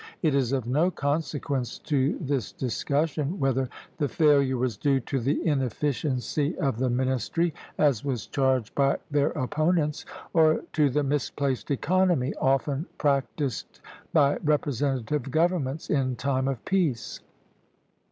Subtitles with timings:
[0.23, 3.69] It is of no consequence to this discussion whether
[3.99, 9.29] the failure was due to the inefficiency of the ministry, as was charged by their
[9.29, 10.03] opponents,
[10.33, 13.79] or to the misplaced economy often practised
[14.11, 17.19] by representative governments in time of peace.